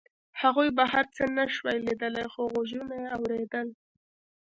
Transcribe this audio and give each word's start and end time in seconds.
هغوی 0.41 0.69
بهر 0.77 1.05
څه 1.15 1.23
نشوای 1.37 1.77
لیدلی 1.85 2.25
خو 2.33 2.41
غږونه 2.53 2.95
یې 3.01 3.07
اورېدل 3.17 3.67